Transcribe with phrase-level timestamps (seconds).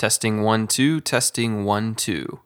[0.00, 2.40] Testing one, two, testing one, two.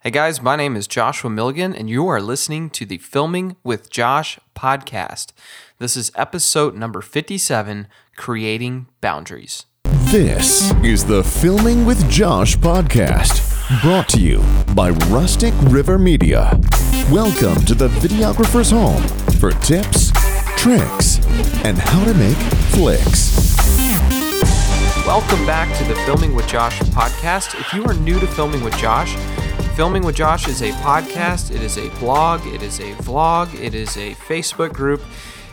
[0.00, 3.88] Hey guys, my name is Joshua Milligan, and you are listening to the Filming with
[3.88, 5.32] Josh podcast.
[5.78, 9.64] This is episode number 57 Creating Boundaries.
[10.10, 13.40] This is the Filming with Josh podcast,
[13.80, 14.44] brought to you
[14.74, 16.60] by Rustic River Media.
[17.10, 19.02] Welcome to the videographer's home
[19.40, 20.12] for tips,
[20.58, 21.18] tricks,
[21.64, 22.36] and how to make
[22.74, 23.32] flicks.
[25.04, 27.58] Welcome back to the Filming with Josh podcast.
[27.58, 29.16] If you are new to Filming with Josh,
[29.74, 33.74] Filming with Josh is a podcast, it is a blog, it is a vlog, it
[33.74, 35.02] is a Facebook group.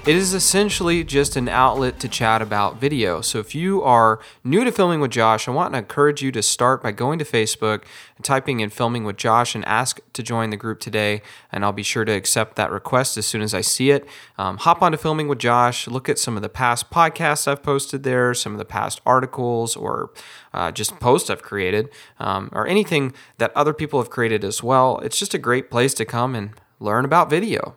[0.06, 3.20] It is essentially just an outlet to chat about video.
[3.20, 6.42] So if you are new to Filming with Josh, I want to encourage you to
[6.42, 7.84] start by going to Facebook
[8.16, 11.22] and typing in Filming with Josh and ask to join the group today.
[11.52, 14.08] And I'll be sure to accept that request as soon as I see it.
[14.38, 18.04] Um, hop onto Filming with Josh, look at some of the past podcasts I've posted
[18.04, 20.12] there, some of the past articles, or
[20.54, 25.00] uh, just posts I've created, um, or anything that other people have created as well.
[25.00, 27.76] It's just a great place to come and learn about video.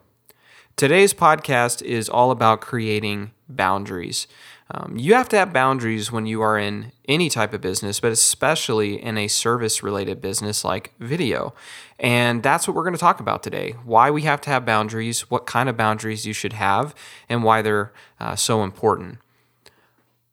[0.76, 4.26] Today's podcast is all about creating boundaries.
[4.70, 8.10] Um, you have to have boundaries when you are in any type of business, but
[8.10, 11.52] especially in a service related business like video.
[11.98, 15.30] And that's what we're going to talk about today why we have to have boundaries,
[15.30, 16.94] what kind of boundaries you should have,
[17.28, 19.18] and why they're uh, so important.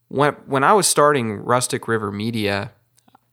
[0.07, 2.71] When, when I was starting Rustic River Media,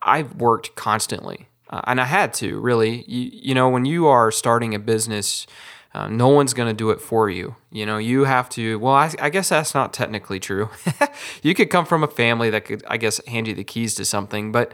[0.02, 1.48] I worked constantly.
[1.70, 3.04] Uh, and I had to really.
[3.08, 5.46] You, you know, when you are starting a business,
[5.97, 7.56] uh, no one's going to do it for you.
[7.70, 8.78] You know, you have to.
[8.78, 10.69] Well, I, I guess that's not technically true.
[11.42, 14.05] you could come from a family that could, I guess, hand you the keys to
[14.05, 14.72] something, but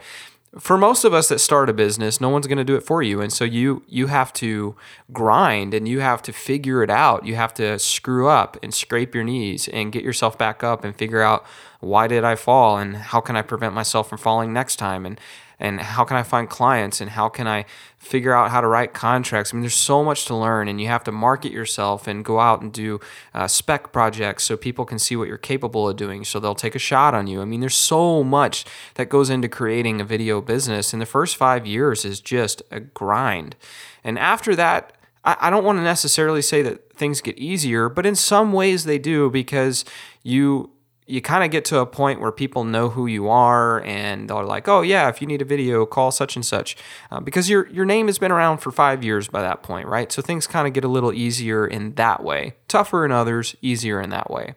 [0.59, 3.01] for most of us that start a business, no one's going to do it for
[3.01, 4.75] you, and so you you have to
[5.11, 7.25] grind and you have to figure it out.
[7.25, 10.95] You have to screw up and scrape your knees and get yourself back up and
[10.95, 11.45] figure out
[11.79, 15.19] why did I fall and how can I prevent myself from falling next time and
[15.59, 17.65] and how can I find clients and how can I
[18.03, 19.53] figure out how to write contracts.
[19.53, 22.39] I mean, there's so much to learn, and you have to market yourself and go
[22.39, 22.99] out and do
[23.33, 26.75] uh, spec projects so people can see what you're capable of doing, so they'll take
[26.75, 27.41] a shot on you.
[27.41, 31.37] I mean, there's so much that goes into creating a video business, and the first
[31.37, 33.55] five years is just a grind.
[34.03, 34.91] And after that,
[35.25, 38.99] I don't want to necessarily say that things get easier, but in some ways they
[38.99, 39.85] do because
[40.21, 40.71] you
[41.05, 44.43] you kind of get to a point where people know who you are and they're
[44.43, 46.77] like, oh yeah, if you need a video, call such and such,
[47.11, 50.11] uh, because your your name has been around for five years by that point, right?
[50.11, 54.01] So things kind of get a little easier in that way, tougher in others, easier
[54.01, 54.55] in that way.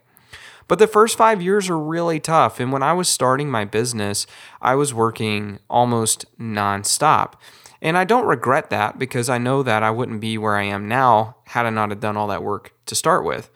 [0.68, 2.58] But the first five years are really tough.
[2.58, 4.26] And when I was starting my business,
[4.60, 7.34] I was working almost nonstop.
[7.80, 10.88] And I don't regret that because I know that I wouldn't be where I am
[10.88, 13.50] now had I not have done all that work to start with.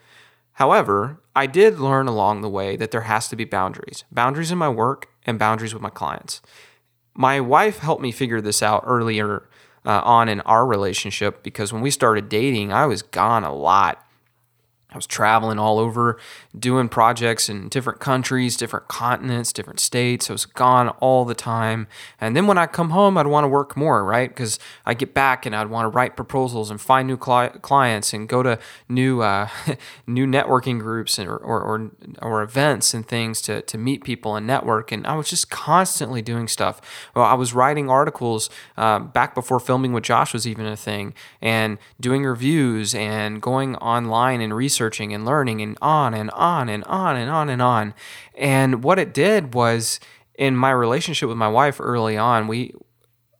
[0.53, 4.57] However, I did learn along the way that there has to be boundaries boundaries in
[4.57, 6.41] my work and boundaries with my clients.
[7.13, 9.49] My wife helped me figure this out earlier
[9.85, 14.05] uh, on in our relationship because when we started dating, I was gone a lot.
[14.91, 16.19] I was traveling all over,
[16.57, 20.29] doing projects in different countries, different continents, different states.
[20.29, 21.87] I was gone all the time.
[22.19, 24.29] And then when I come home, I'd want to work more, right?
[24.29, 28.13] Because I get back and I'd want to write proposals and find new cli- clients
[28.13, 28.59] and go to
[28.89, 29.47] new uh,
[30.07, 31.91] new networking groups and, or, or,
[32.21, 34.91] or events and things to, to meet people and network.
[34.91, 36.81] And I was just constantly doing stuff.
[37.15, 41.13] Well, I was writing articles uh, back before filming with Josh was even a thing
[41.41, 46.67] and doing reviews and going online and researching researching and learning and on and on
[46.67, 47.93] and on and on and on.
[48.35, 49.99] And what it did was
[50.35, 52.73] in my relationship with my wife early on, we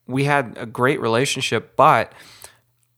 [0.05, 2.13] we had a great relationship, but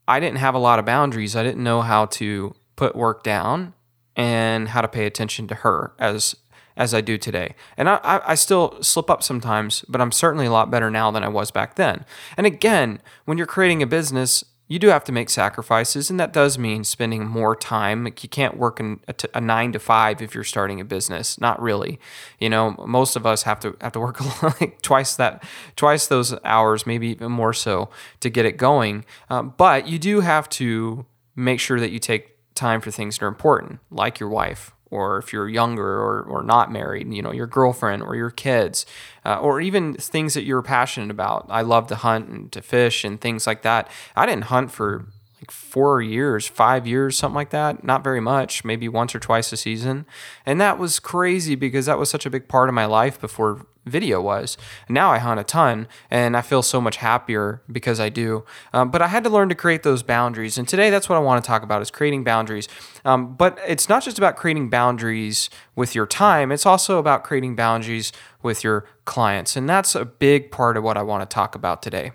[0.06, 1.34] I didn't have a lot of boundaries.
[1.34, 3.72] I didn't know how to put work down
[4.14, 6.36] and how to pay attention to her as
[6.76, 7.54] as I do today.
[7.76, 11.22] And I, I still slip up sometimes, but I'm certainly a lot better now than
[11.22, 12.04] I was back then.
[12.36, 16.32] And again, when you're creating a business, you do have to make sacrifices, and that
[16.32, 18.04] does mean spending more time.
[18.04, 21.38] Like you can't work a, t- a nine to five if you're starting a business.
[21.38, 22.00] Not really.
[22.38, 24.20] You know, most of us have to have to work
[24.60, 25.44] like twice that,
[25.76, 27.90] twice those hours, maybe even more so,
[28.20, 29.04] to get it going.
[29.28, 31.04] Um, but you do have to
[31.36, 35.18] make sure that you take time for things that are important, like your wife, or
[35.18, 38.86] if you're younger or, or not married, you know, your girlfriend or your kids,
[39.24, 41.46] uh, or even things that you're passionate about.
[41.48, 43.90] I love to hunt and to fish and things like that.
[44.14, 45.06] I didn't hunt for
[45.40, 47.82] like four years, five years, something like that.
[47.82, 50.06] Not very much, maybe once or twice a season.
[50.46, 53.66] And that was crazy because that was such a big part of my life before
[53.84, 54.56] video was.
[54.88, 58.44] Now I hunt a ton and I feel so much happier because I do.
[58.72, 60.58] Um, but I had to learn to create those boundaries.
[60.58, 62.68] And today that's what I want to talk about is creating boundaries.
[63.04, 67.56] Um, but it's not just about creating boundaries with your time, it's also about creating
[67.56, 69.56] boundaries with your clients.
[69.56, 72.12] And that's a big part of what I want to talk about today.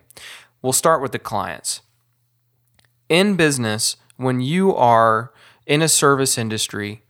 [0.61, 1.81] We'll start with the clients.
[3.07, 5.31] In business, when you are
[5.65, 7.03] in a service industry,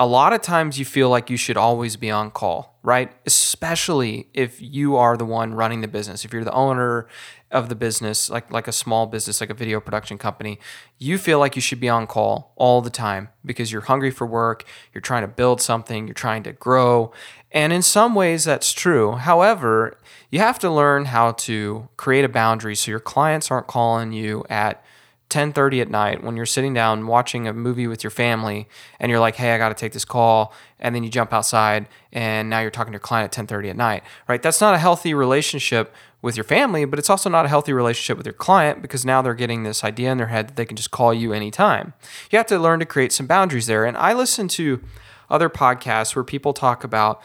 [0.00, 3.12] a lot of times you feel like you should always be on call, right?
[3.26, 6.24] Especially if you are the one running the business.
[6.24, 7.06] If you're the owner
[7.50, 10.58] of the business, like like a small business, like a video production company,
[10.98, 14.26] you feel like you should be on call all the time because you're hungry for
[14.26, 17.12] work, you're trying to build something, you're trying to grow.
[17.52, 19.12] And in some ways that's true.
[19.12, 19.98] However,
[20.30, 24.44] you have to learn how to create a boundary so your clients aren't calling you
[24.48, 24.82] at
[25.30, 28.68] 10:30 at night when you're sitting down watching a movie with your family
[28.98, 31.86] and you're like, "Hey, I got to take this call." And then you jump outside
[32.12, 34.02] and now you're talking to your client at 10:30 at night.
[34.28, 34.42] Right?
[34.42, 38.18] That's not a healthy relationship with your family, but it's also not a healthy relationship
[38.18, 40.76] with your client because now they're getting this idea in their head that they can
[40.76, 41.94] just call you anytime.
[42.30, 43.86] You have to learn to create some boundaries there.
[43.86, 44.82] And I listen to
[45.30, 47.22] other podcasts where people talk about,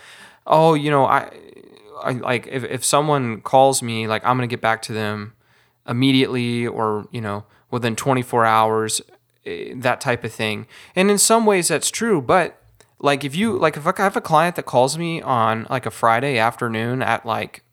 [0.48, 1.32] "Oh, you know, I
[2.04, 5.34] I, like if, if someone calls me like i'm going to get back to them
[5.88, 9.02] immediately or you know within 24 hours,
[9.46, 10.68] eh, that type of thing.
[10.96, 12.62] And in some ways that's true, but
[13.00, 15.92] like if you like if I have a client that calls me on like a
[15.92, 17.64] Friday afternoon at like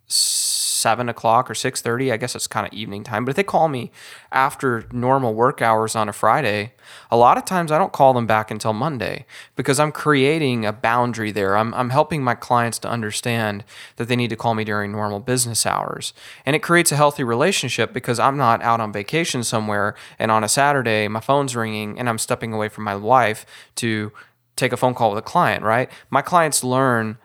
[0.82, 2.10] seven o'clock or six thirty.
[2.12, 3.24] I guess it's kind of evening time.
[3.24, 3.92] But if they call me
[4.32, 6.72] after normal work hours on a Friday,
[7.10, 9.24] a lot of times I don't call them back until Monday
[9.54, 11.56] because I'm creating a boundary there.
[11.56, 13.64] I'm I'm helping my clients to understand
[13.96, 16.12] that they need to call me during normal business hours,
[16.44, 20.42] and it creates a healthy relationship because I'm not out on vacation somewhere and on
[20.44, 23.46] a Saturday my phone's ringing and I'm stepping away from my wife
[23.76, 24.12] to
[24.56, 25.62] take a phone call with a client.
[25.62, 25.88] Right?
[26.10, 27.18] My clients learn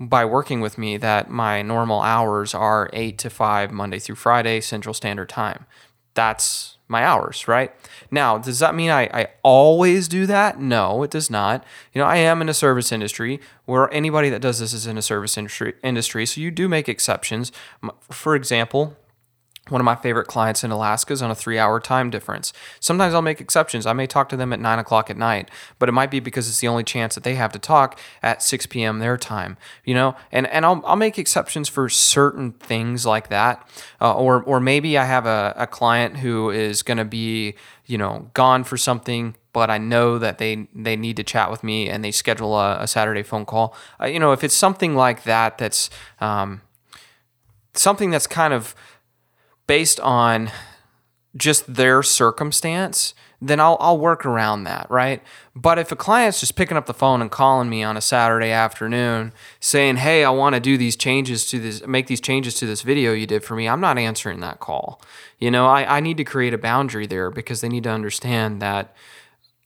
[0.00, 4.60] by working with me that my normal hours are 8 to 5 Monday through Friday
[4.60, 5.66] Central Standard Time.
[6.14, 7.72] That's my hours, right?
[8.10, 10.60] Now, does that mean I, I always do that?
[10.60, 11.64] No, it does not.
[11.92, 14.98] You know, I am in a service industry where anybody that does this is in
[14.98, 17.52] a service industry, industry so you do make exceptions.
[18.10, 18.96] For example,
[19.70, 22.52] one of my favorite clients in Alaska is on a three hour time difference.
[22.80, 23.86] Sometimes I'll make exceptions.
[23.86, 26.48] I may talk to them at nine o'clock at night, but it might be because
[26.48, 28.98] it's the only chance that they have to talk at 6 p.m.
[28.98, 30.16] their time, you know?
[30.30, 33.66] And, and I'll, I'll make exceptions for certain things like that.
[34.00, 37.54] Uh, or, or maybe I have a, a client who is going to be,
[37.86, 41.62] you know, gone for something but I know that they they need to chat with
[41.62, 43.72] me and they schedule a, a Saturday phone call.
[44.00, 45.90] Uh, you know, if it's something like that, that's
[46.20, 46.60] um,
[47.74, 48.74] something that's kind of
[49.66, 50.50] based on
[51.36, 55.22] just their circumstance, then I'll, I'll work around that, right?
[55.54, 58.50] But if a client's just picking up the phone and calling me on a Saturday
[58.50, 62.66] afternoon saying, hey, I want to do these changes to this, make these changes to
[62.66, 65.00] this video you did for me, I'm not answering that call.
[65.38, 68.62] You know, I, I need to create a boundary there because they need to understand
[68.62, 68.94] that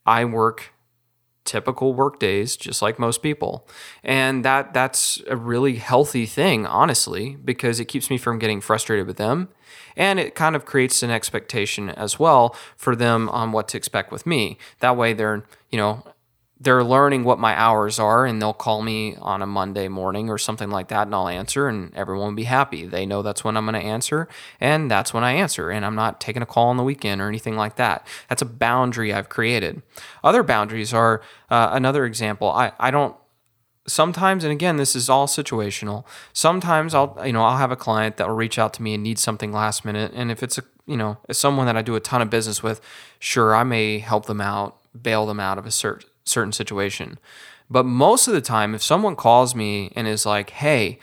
[0.05, 0.73] I work
[1.49, 3.67] typical work days just like most people.
[4.03, 9.07] And that that's a really healthy thing honestly because it keeps me from getting frustrated
[9.07, 9.49] with them.
[9.97, 14.11] And it kind of creates an expectation as well for them on what to expect
[14.11, 14.59] with me.
[14.79, 16.03] That way they're you know
[16.61, 20.37] they're learning what my hours are and they'll call me on a Monday morning or
[20.37, 22.85] something like that and I'll answer and everyone will be happy.
[22.85, 24.27] They know that's when I'm going to answer
[24.59, 27.29] and that's when I answer and I'm not taking a call on the weekend or
[27.29, 28.05] anything like that.
[28.27, 29.81] That's a boundary I've created.
[30.21, 32.49] Other boundaries are uh, another example.
[32.49, 33.15] I, I don't
[33.87, 38.17] sometimes and again this is all situational sometimes i'll you know i'll have a client
[38.17, 40.63] that will reach out to me and need something last minute and if it's a
[40.85, 42.81] you know someone that i do a ton of business with
[43.17, 47.19] sure i may help them out bail them out of a certain certain situation.
[47.69, 50.99] But most of the time, if someone calls me and is like, "Hey,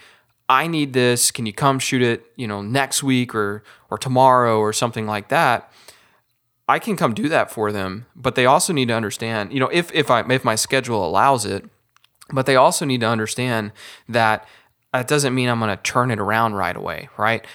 [0.49, 1.31] I need this.
[1.31, 5.29] Can you come shoot it, you know, next week or or tomorrow or something like
[5.29, 5.71] that?"
[6.69, 9.69] I can come do that for them, but they also need to understand, you know,
[9.73, 11.65] if if I if my schedule allows it,
[12.33, 13.73] but they also need to understand
[14.09, 14.47] that
[14.93, 17.47] that doesn't mean I'm going to turn it around right away, right?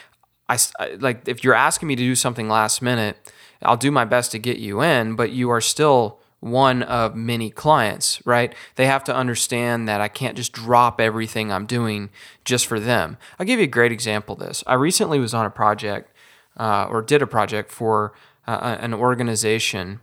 [0.47, 0.57] I
[0.99, 4.39] like if you're asking me to do something last minute, I'll do my best to
[4.39, 8.53] get you in, but you are still one of many clients, right?
[8.75, 12.09] They have to understand that I can't just drop everything I'm doing
[12.43, 13.17] just for them.
[13.39, 14.63] I'll give you a great example of this.
[14.67, 16.13] I recently was on a project
[16.57, 18.13] uh, or did a project for
[18.47, 19.99] uh, an organization,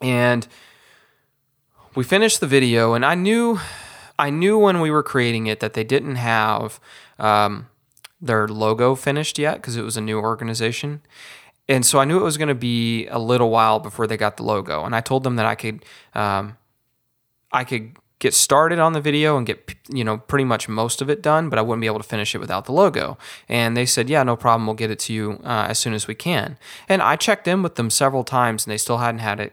[0.00, 0.46] and
[1.94, 3.58] we finished the video, and I knew.
[4.20, 6.80] I knew when we were creating it that they didn't have
[7.20, 7.68] um,
[8.20, 11.02] their logo finished yet because it was a new organization.
[11.68, 14.36] And so I knew it was going to be a little while before they got
[14.36, 14.84] the logo.
[14.84, 15.84] And I told them that I could,
[16.14, 16.56] um,
[17.52, 21.08] I could get started on the video and get you know pretty much most of
[21.10, 23.18] it done, but I wouldn't be able to finish it without the logo.
[23.48, 26.06] And they said, yeah, no problem, we'll get it to you uh, as soon as
[26.06, 26.58] we can.
[26.88, 29.52] And I checked in with them several times, and they still hadn't had it.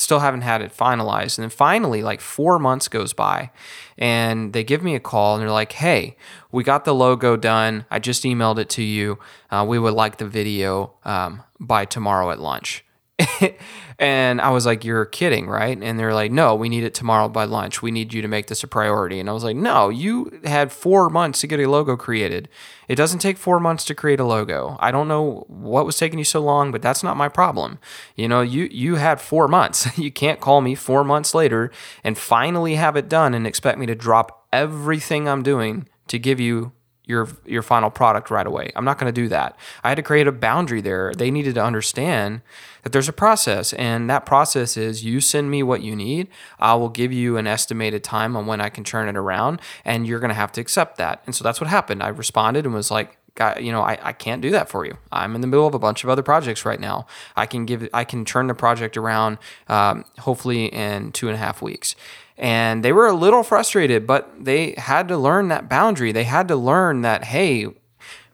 [0.00, 1.36] Still haven't had it finalized.
[1.36, 3.50] And then finally, like four months goes by,
[3.98, 6.16] and they give me a call and they're like, hey,
[6.50, 7.84] we got the logo done.
[7.90, 9.18] I just emailed it to you.
[9.50, 12.82] Uh, we would like the video um, by tomorrow at lunch.
[13.98, 15.76] and I was like, You're kidding, right?
[15.80, 17.82] And they're like, No, we need it tomorrow by lunch.
[17.82, 19.20] We need you to make this a priority.
[19.20, 22.48] And I was like, No, you had four months to get a logo created.
[22.88, 24.76] It doesn't take four months to create a logo.
[24.80, 27.78] I don't know what was taking you so long, but that's not my problem.
[28.16, 29.86] You know, you you had four months.
[29.98, 31.70] you can't call me four months later
[32.02, 36.40] and finally have it done and expect me to drop everything I'm doing to give
[36.40, 36.72] you
[37.10, 38.70] your your final product right away.
[38.76, 39.56] I'm not going to do that.
[39.84, 41.12] I had to create a boundary there.
[41.12, 42.40] They needed to understand
[42.82, 46.28] that there's a process and that process is you send me what you need.
[46.58, 50.06] I will give you an estimated time on when I can turn it around and
[50.06, 51.22] you're going to have to accept that.
[51.26, 52.02] And so that's what happened.
[52.02, 53.18] I responded and was like,
[53.60, 54.96] you know, I, I can't do that for you.
[55.10, 57.06] I'm in the middle of a bunch of other projects right now.
[57.36, 59.38] I can give, I can turn the project around,
[59.68, 61.94] um, hopefully in two and a half weeks.
[62.40, 66.10] And they were a little frustrated, but they had to learn that boundary.
[66.10, 67.66] They had to learn that, hey,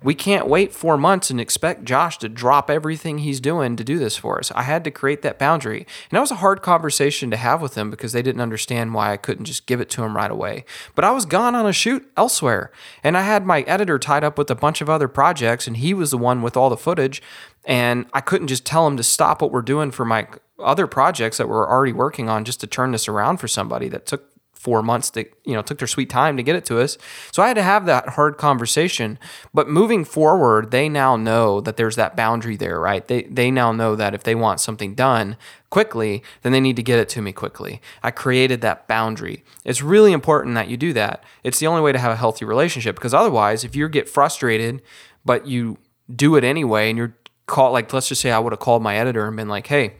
[0.00, 3.98] we can't wait four months and expect Josh to drop everything he's doing to do
[3.98, 4.52] this for us.
[4.52, 5.80] I had to create that boundary.
[5.80, 9.12] And that was a hard conversation to have with them because they didn't understand why
[9.12, 10.64] I couldn't just give it to them right away.
[10.94, 12.70] But I was gone on a shoot elsewhere.
[13.02, 15.92] And I had my editor tied up with a bunch of other projects, and he
[15.92, 17.20] was the one with all the footage.
[17.64, 21.36] And I couldn't just tell him to stop what we're doing for my other projects
[21.38, 24.30] that we're already working on just to turn this around for somebody that took
[24.66, 26.98] four months to you know took their sweet time to get it to us.
[27.30, 29.18] So i had to have that hard conversation.
[29.54, 33.06] But moving forward they now know that there's that boundary there right?
[33.06, 35.36] They they now know that if they want something done
[35.70, 37.80] quickly then they need to get it to me quickly.
[38.02, 39.44] I created that boundary.
[39.64, 41.22] It's really important that you do that.
[41.44, 44.82] It's the only way to have a healthy relationship because otherwise if you get frustrated
[45.24, 45.78] but you
[46.14, 48.96] do it anyway and you're called like let's just say i would have called my
[48.96, 49.94] editor and been like hey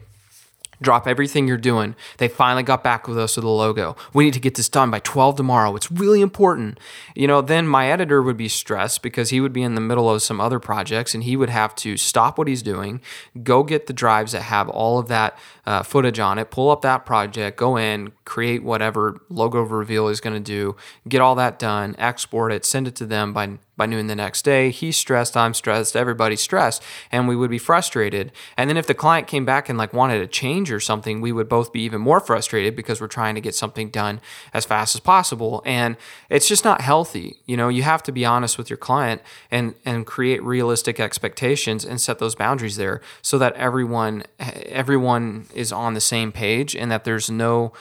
[0.81, 1.95] Drop everything you're doing.
[2.17, 3.95] They finally got back with us with a logo.
[4.13, 5.75] We need to get this done by 12 tomorrow.
[5.75, 6.79] It's really important.
[7.15, 10.09] You know, then my editor would be stressed because he would be in the middle
[10.09, 13.01] of some other projects and he would have to stop what he's doing,
[13.43, 16.81] go get the drives that have all of that uh, footage on it, pull up
[16.81, 20.75] that project, go in, create whatever logo reveal is going to do,
[21.07, 24.41] get all that done, export it, send it to them by by noon the next
[24.41, 24.71] day.
[24.71, 28.31] He's stressed, I'm stressed, everybody's stressed, and we would be frustrated.
[28.57, 31.31] And then if the client came back and like wanted a change or something, we
[31.31, 34.19] would both be even more frustrated because we're trying to get something done
[34.53, 35.61] as fast as possible.
[35.65, 35.95] And
[36.29, 37.37] it's just not healthy.
[37.45, 41.85] You know, you have to be honest with your client and and create realistic expectations
[41.85, 46.91] and set those boundaries there so that everyone everyone is on the same page and
[46.91, 47.73] that there's no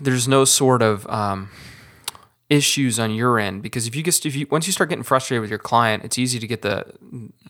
[0.00, 1.50] there's no sort of um,
[2.50, 5.42] issues on your end because if you get if you once you start getting frustrated
[5.42, 6.82] with your client it's easy to get the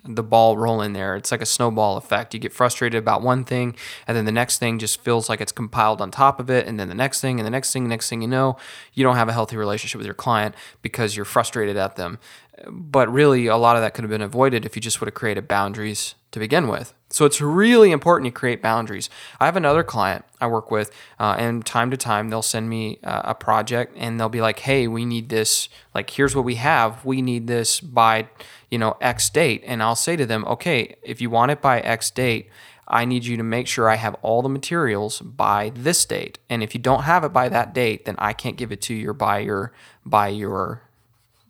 [0.04, 1.16] the ball rolling there.
[1.16, 2.32] It's like a snowball effect.
[2.32, 3.76] You get frustrated about one thing
[4.06, 6.80] and then the next thing just feels like it's compiled on top of it and
[6.80, 8.56] then the next thing and the next thing next thing you know
[8.94, 12.18] you don't have a healthy relationship with your client because you're frustrated at them.
[12.66, 15.14] But really a lot of that could have been avoided if you just would have
[15.14, 19.08] created boundaries to begin with so it's really important you create boundaries.
[19.40, 22.98] I have another client I work with, uh, and time to time they'll send me
[23.02, 25.68] uh, a project and they'll be like, "Hey, we need this.
[25.94, 27.04] Like, here's what we have.
[27.04, 28.28] We need this by,
[28.70, 31.80] you know, X date." And I'll say to them, "Okay, if you want it by
[31.80, 32.50] X date."
[32.90, 36.38] I need you to make sure I have all the materials by this date.
[36.48, 38.94] And if you don't have it by that date, then I can't give it to
[38.94, 39.74] you by your
[40.06, 40.88] by your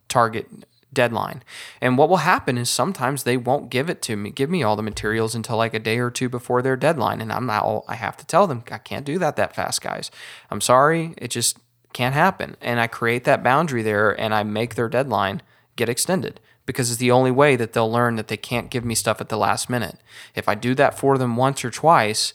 [0.09, 0.49] target
[0.93, 1.43] deadline.
[1.81, 4.77] And what will happen is sometimes they won't give it to me, give me all
[4.77, 7.21] the materials until like a day or two before their deadline.
[7.21, 10.11] And I'm not, I have to tell them, I can't do that that fast, guys.
[10.51, 11.15] I'm sorry.
[11.19, 11.59] It just
[11.93, 12.57] can't happen.
[12.61, 15.43] And I create that boundary there and I make their deadline
[15.77, 18.95] get extended because it's the only way that they'll learn that they can't give me
[18.95, 19.97] stuff at the last minute.
[20.35, 22.35] If I do that for them once or twice,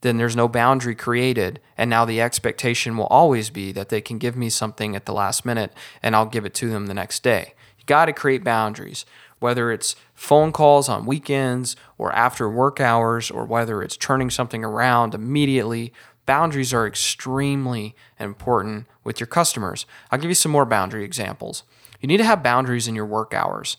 [0.00, 1.60] then there's no boundary created.
[1.76, 5.12] And now the expectation will always be that they can give me something at the
[5.12, 7.54] last minute and I'll give it to them the next day.
[7.86, 9.04] Got to create boundaries,
[9.38, 14.64] whether it's phone calls on weekends or after work hours, or whether it's turning something
[14.64, 15.92] around immediately.
[16.26, 19.84] Boundaries are extremely important with your customers.
[20.10, 21.62] I'll give you some more boundary examples.
[22.00, 23.76] You need to have boundaries in your work hours.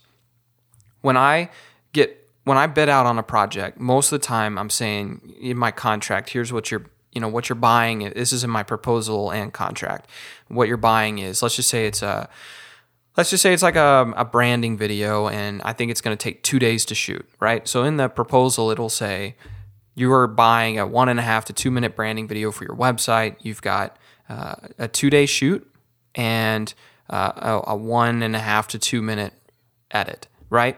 [1.01, 1.49] When I
[1.93, 5.57] get when I bid out on a project, most of the time I'm saying in
[5.57, 7.99] my contract, here's what you're you know what you're buying.
[7.99, 10.09] This is in my proposal and contract.
[10.47, 12.29] What you're buying is let's just say it's a
[13.17, 16.21] let's just say it's like a, a branding video and I think it's going to
[16.21, 17.67] take two days to shoot, right?
[17.67, 19.35] So in the proposal, it'll say
[19.95, 22.75] you are buying a one and a half to two minute branding video for your
[22.75, 23.37] website.
[23.39, 23.97] You've got
[24.29, 25.69] uh, a two day shoot
[26.13, 26.73] and
[27.09, 29.33] uh, a, a, one and a half to two minute
[29.91, 30.77] edit, right?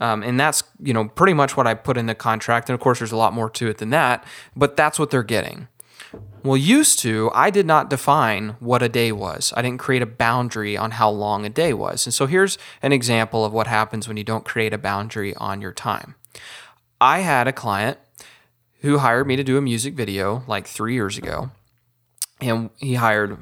[0.00, 2.68] Um, and that's you know pretty much what I put in the contract.
[2.68, 5.22] And of course, there's a lot more to it than that, but that's what they're
[5.22, 5.68] getting.
[6.42, 9.52] Well, used to, I did not define what a day was.
[9.56, 12.06] I didn't create a boundary on how long a day was.
[12.06, 15.60] And so here's an example of what happens when you don't create a boundary on
[15.60, 16.14] your time.
[17.00, 17.98] I had a client
[18.80, 21.50] who hired me to do a music video like three years ago.
[22.40, 23.36] And he hired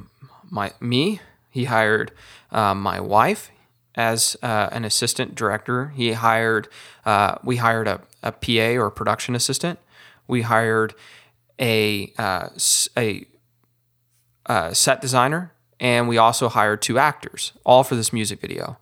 [0.50, 2.12] my me, he hired
[2.50, 3.50] uh, my wife
[3.94, 5.88] as uh, an assistant director.
[5.88, 6.68] He hired,
[7.04, 9.78] uh, we hired a, a PA or a production assistant.
[10.28, 10.94] We hired
[11.60, 12.48] a uh,
[12.96, 13.26] a,
[14.46, 18.78] uh, set designer, and we also hired two actors, all for this music video.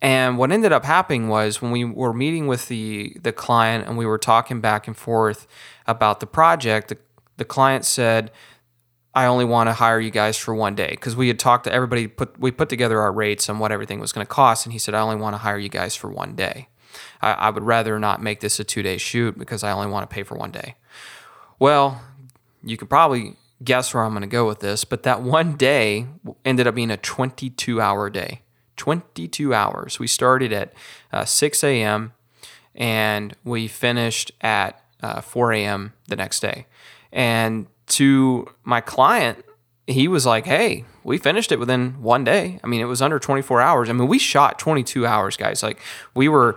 [0.00, 3.96] And what ended up happening was when we were meeting with the the client and
[3.96, 5.46] we were talking back and forth
[5.86, 6.98] about the project, the,
[7.36, 8.32] the client said,
[9.14, 11.72] I only want to hire you guys for one day because we had talked to
[11.72, 14.72] everybody put we put together our rates and what everything was going to cost and
[14.72, 16.68] he said I only want to hire you guys for one day.
[17.20, 20.08] I, I would rather not make this a two day shoot because I only want
[20.08, 20.76] to pay for one day.
[21.58, 22.02] Well,
[22.62, 26.06] you can probably guess where I'm going to go with this, but that one day
[26.44, 28.42] ended up being a 22 hour day.
[28.76, 29.98] 22 hours.
[29.98, 30.72] We started at
[31.12, 32.12] uh, 6 a.m.
[32.74, 35.92] and we finished at uh, 4 a.m.
[36.08, 36.66] the next day.
[37.12, 39.44] And to my client,
[39.86, 42.58] he was like, "Hey, we finished it within one day.
[42.62, 43.90] I mean, it was under 24 hours.
[43.90, 45.62] I mean, we shot 22 hours, guys.
[45.62, 45.80] Like
[46.14, 46.56] we were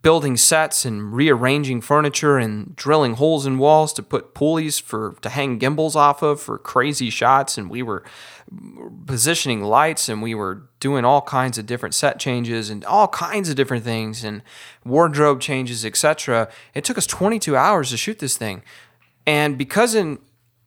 [0.00, 5.28] building sets and rearranging furniture and drilling holes in walls to put pulleys for to
[5.28, 7.58] hang gimbals off of for crazy shots.
[7.58, 8.04] And we were
[9.06, 13.48] positioning lights and we were doing all kinds of different set changes and all kinds
[13.48, 14.42] of different things and
[14.84, 18.62] wardrobe changes etc it took us 22 hours to shoot this thing.
[19.26, 20.18] And because in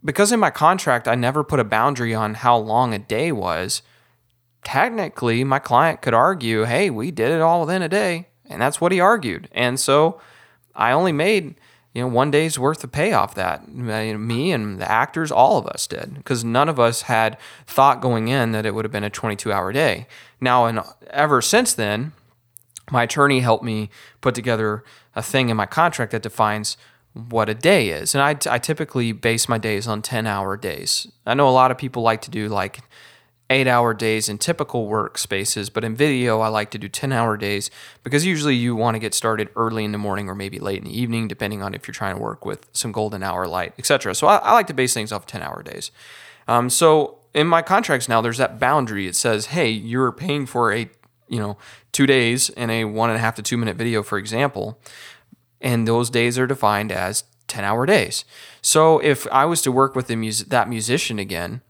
[0.04, 3.82] because in my contract I never put a boundary on how long a day was
[4.64, 8.82] technically my client could argue hey we did it all within a day and that's
[8.82, 9.50] what he argued.
[9.52, 10.22] And so
[10.76, 11.56] I only made,
[11.94, 13.68] you know, one day's worth of pay off that.
[13.68, 18.28] Me and the actors, all of us did, because none of us had thought going
[18.28, 20.08] in that it would have been a 22 hour day.
[20.40, 22.14] Now, and ever since then,
[22.90, 23.90] my attorney helped me
[24.22, 24.84] put together
[25.16, 26.78] a thing in my contract that defines
[27.14, 28.16] what a day is.
[28.16, 31.08] And I, I typically base my days on 10 hour days.
[31.26, 32.80] I know a lot of people like to do like
[33.52, 37.38] eight hour days in typical workspaces, but in video, I like to do 10 hour
[37.38, 37.70] days
[38.04, 40.86] because usually you want to get started early in the morning or maybe late in
[40.86, 44.16] the evening, depending on if you're trying to work with some golden hour light, etc.
[44.16, 45.92] So I, I, like to base things off 10 hour days.
[46.48, 49.06] Um, so in my contracts now, there's that boundary.
[49.06, 50.90] It says, hey, you're paying for a,
[51.28, 51.58] you know,
[51.92, 54.80] two days in a one and a half to two minute video, for example.
[55.60, 58.24] And those days are defined as 10 hour days.
[58.62, 61.62] So if I was to work with the mus- that musician again,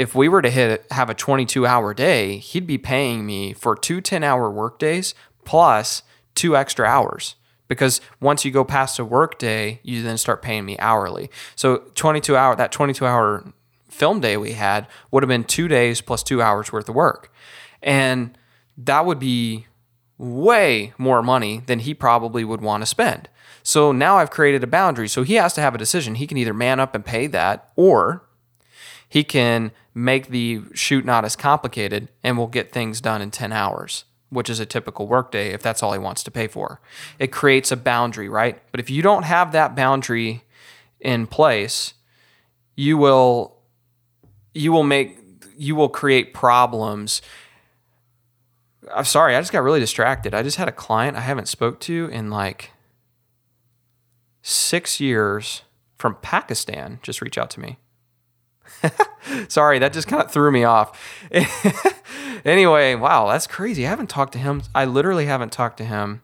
[0.00, 3.76] if we were to hit have a 22 hour day, he'd be paying me for
[3.76, 6.02] two 10 hour work days plus
[6.34, 7.36] two extra hours.
[7.68, 11.30] Because once you go past a work day, you then start paying me hourly.
[11.54, 13.52] So 22 hour that 22 hour
[13.90, 17.30] film day we had would have been two days plus two hours worth of work.
[17.82, 18.38] And
[18.78, 19.66] that would be
[20.16, 23.28] way more money than he probably would want to spend.
[23.62, 25.08] So now I've created a boundary.
[25.08, 26.14] So he has to have a decision.
[26.14, 28.24] He can either man up and pay that or
[29.10, 33.52] he can make the shoot not as complicated and we'll get things done in 10
[33.52, 36.80] hours, which is a typical workday if that's all he wants to pay for.
[37.18, 38.62] It creates a boundary, right?
[38.70, 40.44] But if you don't have that boundary
[41.00, 41.94] in place,
[42.76, 43.56] you will
[44.54, 45.18] you will make
[45.58, 47.20] you will create problems.
[48.94, 50.34] I'm sorry, I just got really distracted.
[50.34, 52.70] I just had a client I haven't spoke to in like
[54.42, 55.62] 6 years
[55.98, 57.78] from Pakistan just reach out to me.
[59.48, 60.98] Sorry, that just kind of threw me off.
[62.44, 63.86] anyway, wow, that's crazy.
[63.86, 64.62] I haven't talked to him.
[64.74, 66.22] I literally haven't talked to him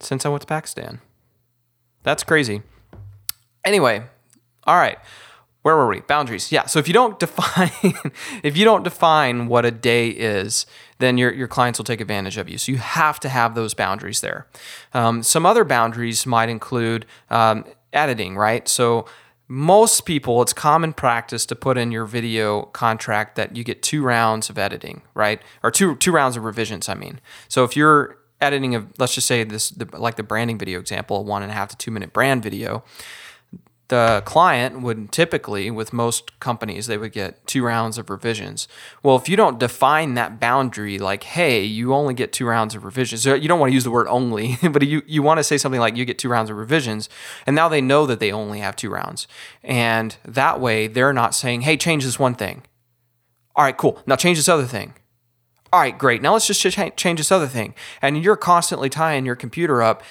[0.00, 1.00] since I went to Pakistan.
[2.02, 2.62] That's crazy.
[3.64, 4.04] Anyway,
[4.66, 4.98] all right.
[5.62, 6.00] Where were we?
[6.00, 6.52] Boundaries.
[6.52, 6.66] Yeah.
[6.66, 7.70] So if you don't define
[8.42, 10.66] if you don't define what a day is,
[10.98, 12.58] then your, your clients will take advantage of you.
[12.58, 14.46] So you have to have those boundaries there.
[14.92, 18.68] Um, some other boundaries might include um, editing, right?
[18.68, 19.06] So
[19.46, 24.02] most people, it's common practice to put in your video contract that you get two
[24.02, 25.40] rounds of editing, right?
[25.62, 26.88] Or two two rounds of revisions.
[26.88, 30.58] I mean, so if you're editing a, let's just say this, the, like the branding
[30.58, 32.84] video example, a one and a half to two minute brand video,
[33.88, 38.66] the client would typically, with most companies, they would get two rounds of revisions.
[39.02, 42.84] Well, if you don't define that boundary, like, hey, you only get two rounds of
[42.84, 45.44] revisions, so you don't want to use the word only, but you, you want to
[45.44, 47.08] say something like you get two rounds of revisions,
[47.46, 49.26] and now they know that they only have two rounds.
[49.62, 52.62] And that way, they're not saying, hey, change this one thing.
[53.54, 54.02] All right, cool.
[54.06, 54.94] Now change this other thing
[55.74, 56.22] all right, great.
[56.22, 57.74] Now let's just change this other thing.
[58.00, 60.04] And you're constantly tying your computer up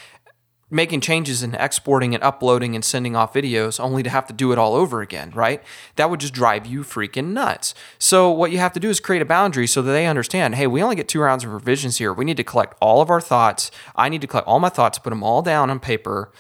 [0.74, 4.52] making changes and exporting and uploading and sending off videos only to have to do
[4.52, 5.64] it all over again, right?
[5.96, 7.76] That would just drive you freaking nuts.
[8.00, 10.68] So, what you have to do is create a boundary so that they understand hey,
[10.68, 12.12] we only get two rounds of revisions here.
[12.12, 13.72] We need to collect all of our thoughts.
[13.96, 16.32] I need to collect all my thoughts, put them all down on paper,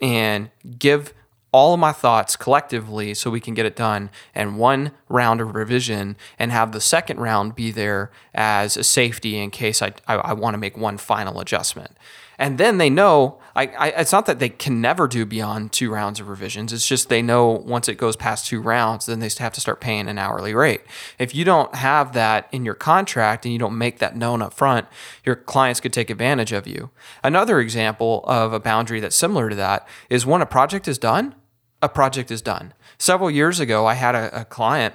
[0.00, 1.14] and give
[1.52, 5.54] all of my thoughts collectively so we can get it done and one round of
[5.54, 10.14] revision and have the second round be there as a safety in case I, I,
[10.14, 11.96] I want to make one final adjustment
[12.38, 15.92] and then they know I, I, it's not that they can never do beyond two
[15.92, 16.72] rounds of revisions.
[16.72, 19.80] It's just they know once it goes past two rounds then they have to start
[19.80, 20.82] paying an hourly rate.
[21.18, 24.54] If you don't have that in your contract and you don't make that known up
[24.54, 24.86] front
[25.24, 26.90] your clients could take advantage of you.
[27.22, 31.34] Another example of a boundary that's similar to that is when a project is done
[31.84, 32.72] a project is done.
[32.98, 34.94] Several years ago i had a, a client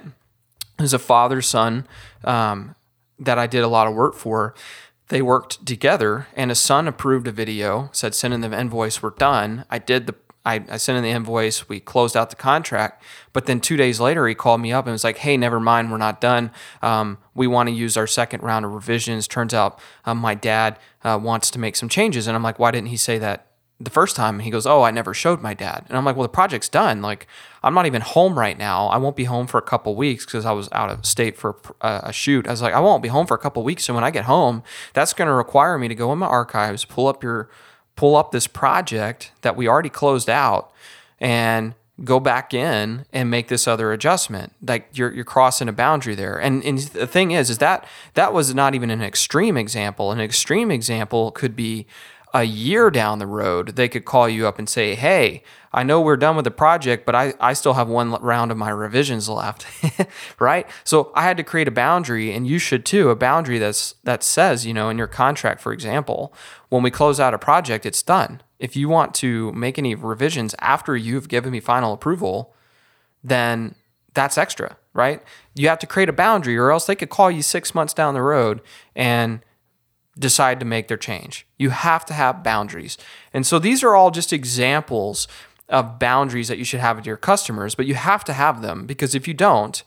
[0.78, 1.86] who's a father son
[2.24, 2.74] um,
[3.18, 4.54] that i did a lot of work for
[5.08, 9.10] they worked together and his son approved a video said send in the invoice we're
[9.10, 9.64] done.
[9.70, 10.14] I did the
[10.46, 14.00] I, I sent in the invoice we closed out the contract but then two days
[14.00, 16.50] later he called me up and was like hey never mind we're not done.
[16.82, 19.26] Um, we want to use our second round of revisions.
[19.26, 22.26] Turns out um, my dad uh, wants to make some changes.
[22.26, 23.46] And i'm like why didn't he say that
[23.80, 24.36] the first time?
[24.36, 25.84] And he goes oh i never showed my dad.
[25.88, 27.02] And i'm like well the project's done.
[27.02, 27.26] Like
[27.68, 28.86] i'm not even home right now.
[28.86, 31.56] I won't be home for a couple weeks because i was out of state for
[31.80, 32.48] a, uh, a, shoot.
[32.48, 34.24] I was like i won't be home for a couple weeks so when i get
[34.24, 34.62] home
[34.94, 37.48] that's going to require me to go in my archives pull up your
[37.94, 40.72] pull up this project that we already closed out
[41.20, 44.52] and go back in and make this other adjustment.
[44.64, 46.40] Like you're, you're crossing a boundary there.
[46.40, 50.12] And, and the thing is is that that was not even an extreme example.
[50.12, 51.86] An extreme example could be
[52.34, 56.00] a year down the road, they could call you up and say, Hey, I know
[56.00, 59.28] we're done with the project, but I, I still have one round of my revisions
[59.28, 59.66] left.
[60.38, 60.66] right?
[60.84, 64.22] So I had to create a boundary, and you should too, a boundary that's that
[64.22, 66.32] says, you know, in your contract, for example,
[66.68, 68.42] when we close out a project, it's done.
[68.58, 72.54] If you want to make any revisions after you've given me final approval,
[73.22, 73.74] then
[74.14, 75.22] that's extra, right?
[75.54, 78.14] You have to create a boundary, or else they could call you six months down
[78.14, 78.60] the road
[78.96, 79.40] and
[80.18, 81.46] decide to make their change.
[81.58, 82.98] You have to have boundaries.
[83.32, 85.28] And so these are all just examples
[85.68, 88.86] of boundaries that you should have with your customers, but you have to have them
[88.86, 89.82] because if you don't,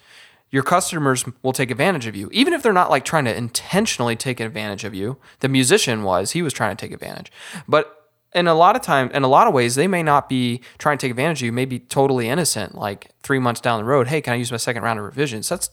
[0.52, 2.30] your customers will take advantage of you.
[2.32, 5.18] Even if they're not like trying to intentionally take advantage of you.
[5.40, 7.32] The musician was, he was trying to take advantage.
[7.68, 7.98] But
[8.34, 10.98] in a lot of time, in a lot of ways, they may not be trying
[10.98, 14.08] to take advantage of you, may be totally innocent, like three months down the road,
[14.08, 15.50] hey, can I use my second round of revisions?
[15.50, 15.70] That's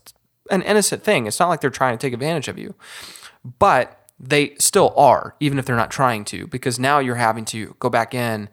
[0.51, 1.27] an innocent thing.
[1.27, 2.75] It's not like they're trying to take advantage of you.
[3.59, 7.77] But they still are, even if they're not trying to, because now you're having to
[7.79, 8.49] go back in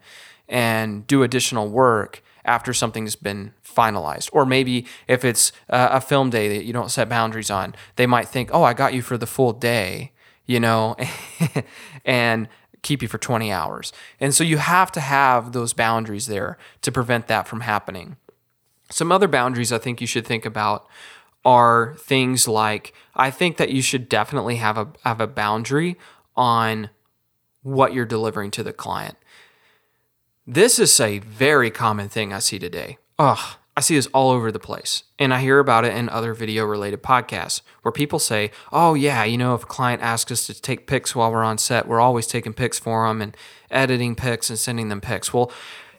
[0.48, 4.30] and do additional work after something's been finalized.
[4.32, 8.28] Or maybe if it's a film day that you don't set boundaries on, they might
[8.28, 10.12] think, oh, I got you for the full day,
[10.46, 10.96] you know,
[12.04, 12.48] and
[12.82, 13.92] keep you for 20 hours.
[14.20, 18.16] And so you have to have those boundaries there to prevent that from happening.
[18.90, 20.86] Some other boundaries I think you should think about
[21.46, 25.96] are things like I think that you should definitely have a have a boundary
[26.34, 26.90] on
[27.62, 29.16] what you're delivering to the client.
[30.46, 32.98] This is a very common thing I see today.
[33.18, 35.04] Ugh, I see this all over the place.
[35.18, 39.24] And I hear about it in other video related podcasts where people say, oh, yeah,
[39.24, 42.00] you know, if a client asks us to take pics while we're on set, we're
[42.00, 43.36] always taking pics for them and
[43.70, 45.34] editing pics and sending them pics.
[45.34, 45.50] Well,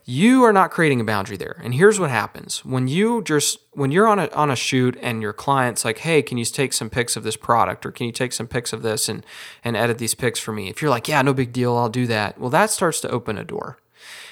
[0.10, 1.60] you are not creating a boundary there.
[1.62, 2.64] And here's what happens.
[2.64, 6.22] When you just when you're on a on a shoot and your client's like, "Hey,
[6.22, 8.84] can you take some pics of this product or can you take some pics of
[8.84, 9.26] this and
[9.66, 12.08] and edit these pics for me?" If you're like, "Yeah, no big deal, I'll do
[12.08, 13.80] that." Well, that starts to open a door.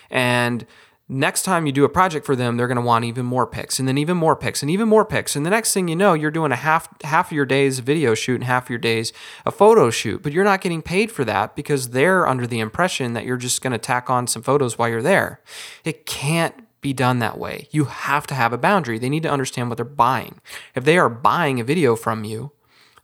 [0.09, 0.65] And
[1.07, 3.79] next time you do a project for them, they're going to want even more pics
[3.79, 5.35] and then even more pics and even more pics.
[5.35, 8.15] And the next thing you know, you're doing a half half of your day's video
[8.15, 9.13] shoot and half of your day's
[9.45, 13.13] a photo shoot, but you're not getting paid for that because they're under the impression
[13.13, 15.41] that you're just going to tack on some photos while you're there.
[15.83, 17.67] It can't be done that way.
[17.71, 18.99] You have to have a boundary.
[18.99, 20.39] They need to understand what they're buying.
[20.75, 22.51] If they are buying a video from you,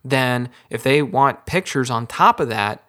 [0.04, 2.84] then if they want pictures on top of that,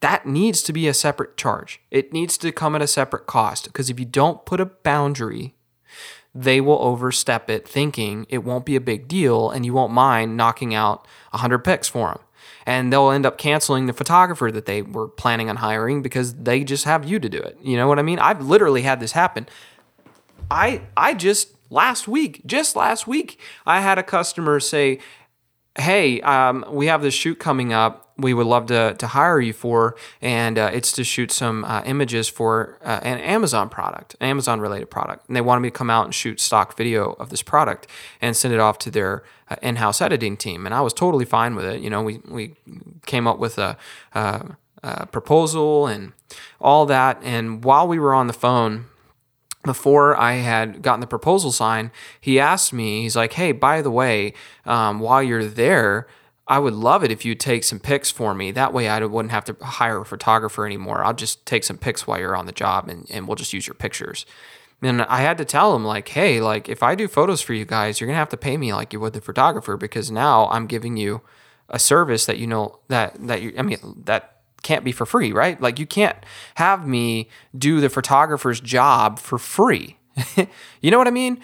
[0.00, 1.80] that needs to be a separate charge.
[1.90, 5.54] It needs to come at a separate cost because if you don't put a boundary,
[6.34, 10.36] they will overstep it thinking it won't be a big deal and you won't mind
[10.36, 12.18] knocking out 100 pics for them.
[12.66, 16.62] And they'll end up canceling the photographer that they were planning on hiring because they
[16.62, 17.56] just have you to do it.
[17.62, 18.18] You know what I mean?
[18.18, 19.48] I've literally had this happen.
[20.50, 24.98] I I just last week, just last week, I had a customer say,
[25.78, 28.05] "Hey, um, we have this shoot coming up.
[28.18, 31.82] We would love to to hire you for, and uh, it's to shoot some uh,
[31.84, 35.28] images for uh, an Amazon product, an Amazon related product.
[35.28, 37.86] And they wanted me to come out and shoot stock video of this product
[38.20, 40.64] and send it off to their uh, in-house editing team.
[40.64, 41.82] And I was totally fine with it.
[41.82, 42.54] You know, we we
[43.04, 43.76] came up with a,
[44.14, 46.12] a, a proposal and
[46.58, 47.22] all that.
[47.22, 48.86] And while we were on the phone
[49.62, 53.90] before I had gotten the proposal signed, he asked me, he's like, hey, by the
[53.90, 54.32] way,
[54.64, 56.06] um, while you're there,
[56.48, 58.52] I would love it if you take some pics for me.
[58.52, 61.04] That way I wouldn't have to hire a photographer anymore.
[61.04, 63.66] I'll just take some pics while you're on the job and, and we'll just use
[63.66, 64.24] your pictures.
[64.82, 67.64] And I had to tell him, like, hey, like, if I do photos for you
[67.64, 70.66] guys, you're to have to pay me like you would the photographer because now I'm
[70.66, 71.22] giving you
[71.70, 75.32] a service that you know that, that you, I mean, that can't be for free,
[75.32, 75.60] right?
[75.60, 76.16] Like you can't
[76.56, 79.96] have me do the photographer's job for free.
[80.80, 81.40] you know what I mean?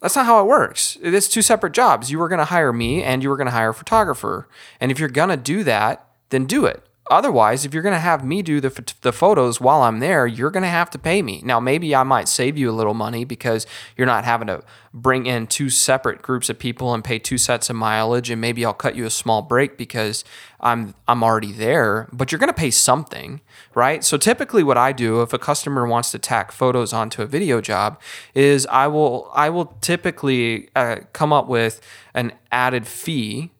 [0.00, 0.98] That's not how it works.
[1.02, 2.10] It's two separate jobs.
[2.10, 4.48] You were going to hire me and you were going to hire a photographer.
[4.80, 6.85] And if you're going to do that, then do it.
[7.10, 10.50] Otherwise, if you're going to have me do the, the photos while I'm there, you're
[10.50, 11.40] going to have to pay me.
[11.44, 13.66] Now, maybe I might save you a little money because
[13.96, 17.70] you're not having to bring in two separate groups of people and pay two sets
[17.70, 20.24] of mileage, and maybe I'll cut you a small break because
[20.60, 22.08] I'm I'm already there.
[22.12, 23.40] But you're going to pay something,
[23.74, 24.02] right?
[24.02, 27.60] So typically, what I do if a customer wants to tack photos onto a video
[27.60, 28.00] job
[28.34, 31.80] is I will I will typically uh, come up with
[32.14, 33.52] an added fee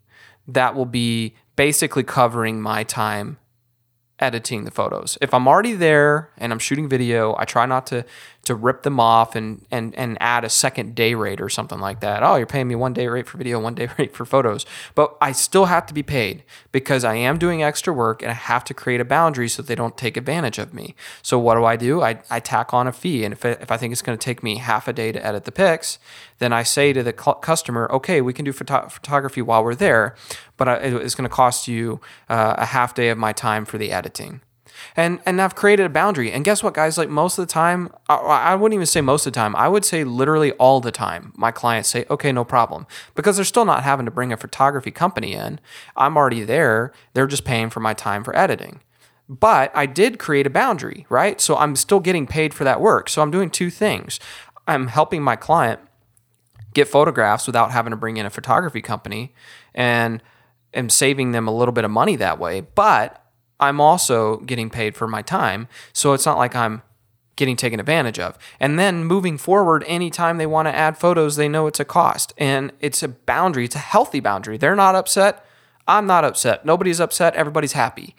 [0.49, 3.39] that will be basically covering my time
[4.19, 5.19] editing the photos.
[5.21, 8.05] If I'm already there and I'm shooting video, I try not to
[8.47, 12.01] to rip them off and and and add a second day rate or something like
[12.01, 12.23] that.
[12.23, 14.65] Oh, you're paying me one day rate for video, one day rate for photos.
[14.95, 18.35] But I still have to be paid because I am doing extra work and I
[18.35, 20.95] have to create a boundary so they don't take advantage of me.
[21.23, 22.03] So what do I do?
[22.03, 23.25] I, I tack on a fee.
[23.25, 25.27] And if, it, if I think it's going to take me half a day to
[25.27, 25.99] edit the pics,
[26.39, 30.15] then I say to the customer, okay, we can do photo- photography while we're there,
[30.57, 33.91] but it's going to cost you uh, a half day of my time for the
[33.91, 34.41] editing
[34.97, 36.33] and and I've created a boundary.
[36.33, 36.99] And guess what, guys?
[36.99, 39.55] Like most of the time, I, I wouldn't even say most of the time.
[39.57, 41.33] I would say literally all the time.
[41.37, 44.91] My clients say, "Okay, no problem," because they're still not having to bring a photography
[44.91, 45.61] company in.
[45.97, 46.93] I'm already there.
[47.15, 48.81] They're just paying for my time for editing.
[49.29, 51.41] But I did create a boundary, right?
[51.41, 53.09] So I'm still getting paid for that work.
[53.09, 54.21] So I'm doing two things.
[54.69, 55.81] I'm helping my client
[56.75, 59.35] get photographs without having to bring in a photography company
[59.75, 60.23] and
[60.75, 62.61] am saving them a little bit of money that way.
[62.61, 63.26] But
[63.59, 65.69] I'm also getting paid for my time.
[65.93, 66.83] So it's not like I'm
[67.37, 68.39] getting taken advantage of.
[68.59, 72.33] And then moving forward, anytime they want to add photos, they know it's a cost.
[72.39, 74.57] And it's a boundary, it's a healthy boundary.
[74.57, 75.45] They're not upset.
[75.87, 76.65] I'm not upset.
[76.65, 77.35] Nobody's upset.
[77.35, 78.17] Everybody's happy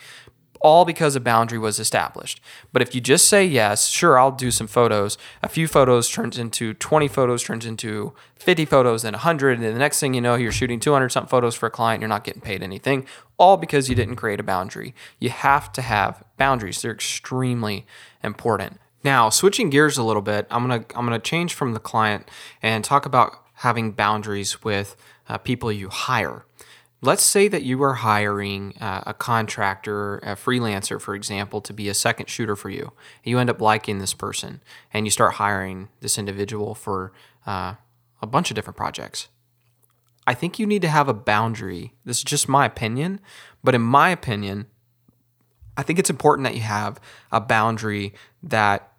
[0.62, 2.39] all because a boundary was established.
[2.74, 5.17] But if you just say yes, sure, I'll do some photos.
[5.43, 9.60] A few photos turns into 20 photos, turns into 50 photos, then 100.
[9.60, 12.02] And the next thing you know, you're shooting 200 something photos for a client.
[12.02, 13.06] You're not getting paid anything,
[13.38, 14.93] all because you didn't create a boundary.
[15.20, 17.86] You have to have boundaries, they're extremely
[18.24, 18.80] important.
[19.04, 22.30] Now, switching gears a little bit, I'm gonna I'm gonna change from the client
[22.62, 24.96] and talk about having boundaries with
[25.30, 26.46] uh, people you hire.
[27.00, 31.90] Let's say that you are hiring uh, a contractor, a freelancer, for example, to be
[31.90, 32.92] a second shooter for you.
[33.24, 37.14] You end up liking this person and you start hiring this individual for
[37.46, 37.76] uh,
[38.20, 39.28] a bunch of different projects.
[40.26, 41.94] I think you need to have a boundary.
[42.04, 43.22] This is just my opinion,
[43.64, 44.66] but in my opinion,
[45.78, 47.00] I think it's important that you have
[47.32, 48.92] a boundary that,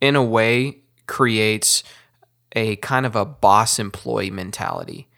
[0.00, 1.84] in a way, creates
[2.56, 5.08] a kind of a boss employee mentality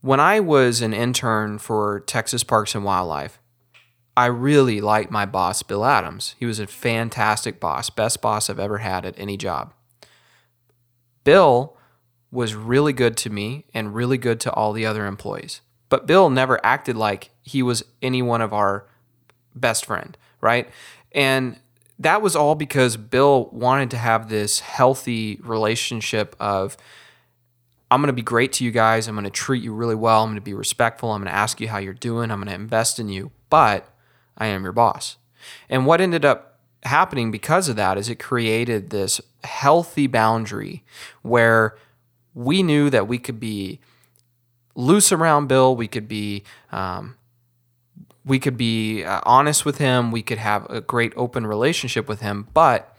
[0.00, 3.38] when I was an intern for Texas Parks and Wildlife,
[4.16, 6.34] I really liked my boss, Bill Adams.
[6.38, 9.72] He was a fantastic boss, best boss I've ever had at any job.
[11.24, 11.76] Bill
[12.30, 15.60] was really good to me and really good to all the other employees.
[15.88, 18.86] But Bill never acted like he was any one of our
[19.54, 20.68] best friend, right?
[21.12, 21.58] And
[21.98, 26.76] that was all because Bill wanted to have this healthy relationship of
[27.90, 29.08] I'm going to be great to you guys.
[29.08, 30.22] I'm going to treat you really well.
[30.22, 31.12] I'm going to be respectful.
[31.12, 32.30] I'm going to ask you how you're doing.
[32.30, 33.88] I'm going to invest in you, but
[34.36, 35.16] I am your boss.
[35.68, 40.84] And what ended up happening because of that is it created this healthy boundary
[41.22, 41.76] where
[42.34, 43.80] we knew that we could be
[44.74, 45.74] loose around Bill.
[45.74, 47.16] We could be, um,
[48.24, 50.12] we could be uh, honest with him.
[50.12, 52.94] We could have a great open relationship with him, but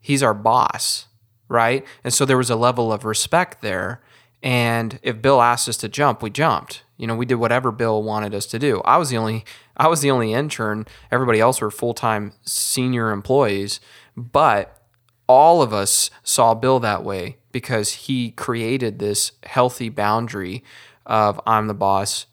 [0.00, 1.07] he's our boss
[1.48, 1.84] right?
[2.04, 4.00] And so there was a level of respect there.
[4.42, 6.82] And if Bill asked us to jump, we jumped.
[6.96, 8.80] You know, we did whatever Bill wanted us to do.
[8.84, 9.44] I was the only
[9.76, 10.86] I was the only intern.
[11.10, 13.80] Everybody else were full-time senior employees,
[14.16, 14.82] but
[15.28, 20.64] all of us saw Bill that way because he created this healthy boundary
[21.06, 22.26] of I'm the boss,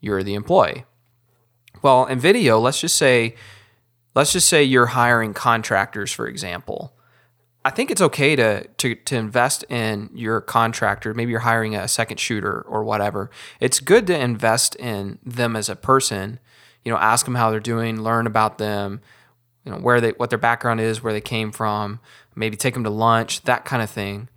[0.00, 0.84] you're the employee.
[1.82, 3.34] Well, in video, let's just say
[4.14, 6.95] let's just say you're hiring contractors for example.
[7.66, 11.12] I think it's okay to, to to invest in your contractor.
[11.14, 13.28] Maybe you're hiring a second shooter or whatever.
[13.58, 16.38] It's good to invest in them as a person.
[16.84, 19.00] You know, ask them how they're doing, learn about them,
[19.64, 21.98] you know, where they what their background is, where they came from,
[22.36, 24.28] maybe take them to lunch, that kind of thing.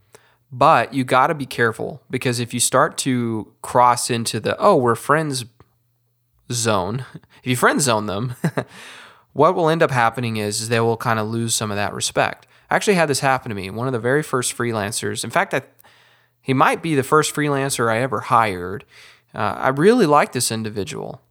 [0.52, 4.76] But you got to be careful because if you start to cross into the oh,
[4.76, 5.46] we're friends
[6.52, 7.06] zone,
[7.44, 8.34] if you friend zone them,
[9.34, 11.94] what will end up happening is, is they will kind of lose some of that
[11.94, 12.48] respect.
[12.70, 13.70] I actually had this happen to me.
[13.70, 15.64] One of the very first freelancers, in fact, I,
[16.42, 18.86] he might be the first freelancer I ever hired.
[19.34, 21.22] Uh, I really liked this individual,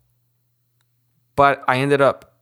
[1.37, 2.35] but I ended up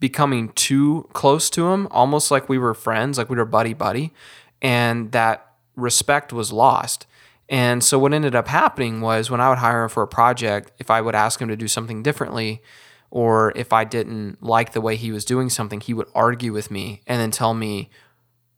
[0.00, 4.12] becoming too close to him, almost like we were friends, like we were buddy buddy,
[4.60, 7.06] and that respect was lost.
[7.48, 10.72] And so what ended up happening was when I would hire him for a project,
[10.78, 12.62] if I would ask him to do something differently,
[13.10, 16.70] or if I didn't like the way he was doing something, he would argue with
[16.70, 17.90] me and then tell me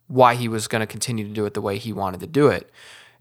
[0.06, 2.48] why he was going to continue to do it the way he wanted to do
[2.48, 2.70] it.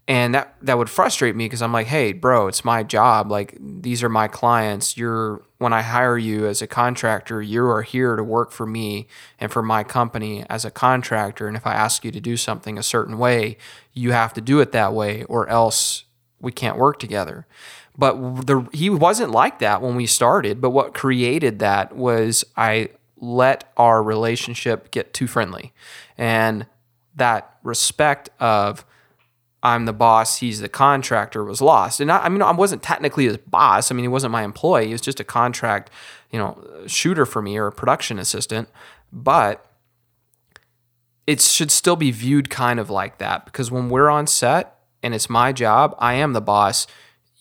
[0.05, 3.31] And that that would frustrate me because I'm like, "Hey, bro, it's my job.
[3.31, 4.97] Like these are my clients.
[4.97, 9.07] You're when I hire you as a contractor, you are here to work for me
[9.39, 12.77] and for my company as a contractor, and if I ask you to do something
[12.77, 13.57] a certain way,
[13.93, 16.03] you have to do it that way or else
[16.41, 17.47] we can't work together."
[17.97, 22.89] But the he wasn't like that when we started, but what created that was I
[23.23, 25.71] let our relationship get too friendly.
[26.17, 26.65] And
[27.15, 28.85] that respect of
[29.63, 32.01] I'm the boss, he's the contractor was lost.
[32.01, 33.89] And I, I, mean, I wasn't technically his boss.
[33.89, 34.87] I mean, he wasn't my employee.
[34.87, 35.89] He was just a contract,
[36.31, 38.67] you know, shooter for me or a production assistant.
[39.13, 39.65] But
[41.25, 45.15] it should still be viewed kind of like that because when we're on set and
[45.15, 46.87] it's my job, I am the boss.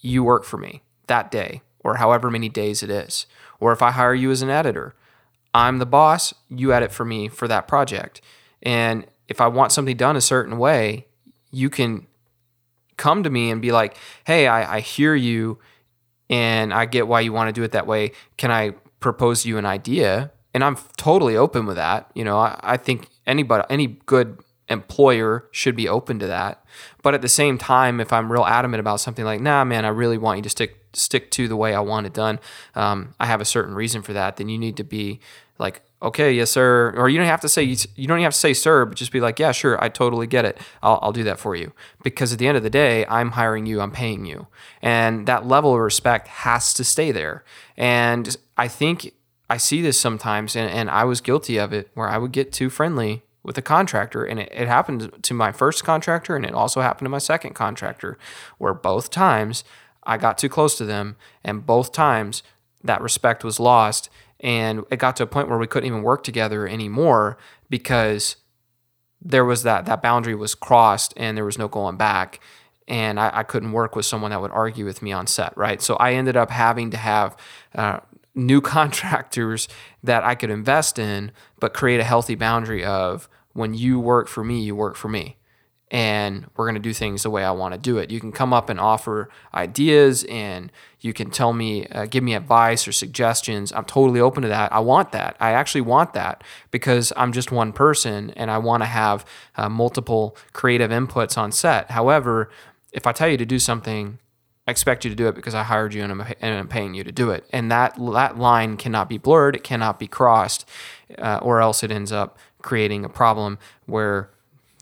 [0.01, 3.27] You work for me that day or however many days it is.
[3.59, 4.95] Or if I hire you as an editor,
[5.55, 6.33] I'm the boss.
[6.49, 8.21] You edit for me for that project.
[8.63, 11.07] And if I want something done a certain way,
[11.51, 12.07] you can
[12.97, 15.59] come to me and be like, hey, I, I hear you
[16.31, 18.13] and I get why you want to do it that way.
[18.37, 20.33] Can I propose you an idea?
[20.55, 22.11] And I'm totally open with that.
[22.15, 24.39] You know, I, I think anybody, any good
[24.69, 26.65] employer should be open to that.
[27.03, 29.89] But at the same time, if I'm real adamant about something like, nah, man, I
[29.89, 32.39] really want you to stick stick to the way I want it done.
[32.75, 34.37] Um, I have a certain reason for that.
[34.37, 35.21] Then you need to be
[35.59, 36.93] like, okay, yes, sir.
[36.97, 39.21] Or you don't have to say, you don't have to say, sir, but just be
[39.21, 40.59] like, yeah, sure, I totally get it.
[40.83, 41.73] I'll, I'll do that for you.
[42.03, 44.49] Because at the end of the day, I'm hiring you, I'm paying you.
[44.81, 47.45] And that level of respect has to stay there.
[47.77, 49.15] And I think
[49.49, 52.53] I see this sometimes, and, and I was guilty of it, where I would get
[52.53, 54.25] too friendly with a contractor.
[54.25, 57.55] And it, it happened to my first contractor, and it also happened to my second
[57.55, 58.19] contractor,
[58.59, 59.63] where both times
[60.05, 62.43] I got too close to them, and both times
[62.83, 64.11] that respect was lost
[64.43, 67.39] and it got to a point where we couldn't even work together anymore
[67.71, 68.37] because
[69.21, 72.41] there was that that boundary was crossed and there was no going back.
[72.89, 75.81] And I, I couldn't work with someone that would argue with me on set right?
[75.81, 77.37] So i ended up having to have
[77.75, 78.01] uh,
[78.35, 79.69] new contractors
[80.03, 84.43] that i could invest in but create a healthy boundary of when you work for
[84.43, 85.37] me you work for me
[85.93, 88.11] and we're going to do things the way I want to do it.
[88.11, 92.35] You can come up and offer ideas and you can tell me, uh, give me
[92.35, 93.73] advice or suggestions.
[93.73, 94.73] I'm totally open to that.
[94.73, 95.37] I want that.
[95.39, 99.27] I actually want that because I'm just one person and I want to have
[99.57, 101.91] uh, multiple creative inputs on set.
[101.91, 102.49] However,
[102.93, 104.19] if I tell you to do something,
[104.67, 106.95] I expect you to do it because I hired you and I'm, and I'm paying
[106.95, 107.45] you to do it.
[107.53, 110.67] And that, that line cannot be blurred, it cannot be crossed,
[111.19, 114.31] uh, or else it ends up creating a problem where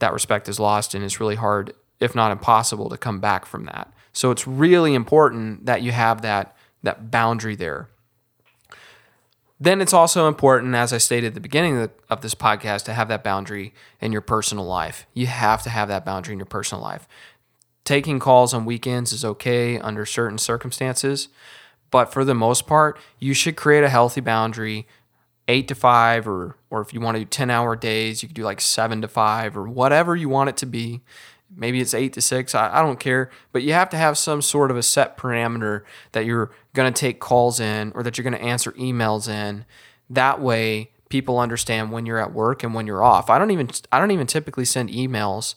[0.00, 3.64] that respect is lost and it's really hard, if not impossible, to come back from
[3.66, 3.92] that.
[4.12, 7.88] So it's really important that you have that, that boundary there.
[9.62, 13.08] Then it's also important, as I stated at the beginning of this podcast, to have
[13.08, 15.06] that boundary in your personal life.
[15.12, 17.06] You have to have that boundary in your personal life.
[17.84, 21.28] Taking calls on weekends is okay under certain circumstances,
[21.90, 24.86] but for the most part, you should create a healthy boundary
[25.48, 28.36] eight to five, or or if you want to do ten hour days, you could
[28.36, 31.00] do like seven to five, or whatever you want it to be.
[31.54, 32.54] Maybe it's eight to six.
[32.54, 35.82] I, I don't care, but you have to have some sort of a set parameter
[36.12, 39.64] that you're going to take calls in, or that you're going to answer emails in.
[40.08, 43.28] That way, people understand when you're at work and when you're off.
[43.28, 45.54] I don't even I don't even typically send emails